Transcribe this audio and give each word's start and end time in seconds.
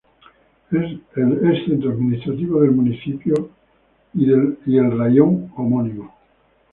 Es 0.71 0.99
centro 1.63 1.91
administrativo 1.91 2.61
del 2.61 2.71
municipio 2.71 3.51
y 4.15 4.31
el 4.33 4.97
raión 4.97 5.53
homónimo. 5.55 6.11